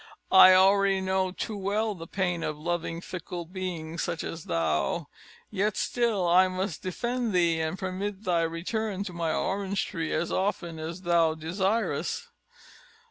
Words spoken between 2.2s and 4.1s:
of loving fickle beings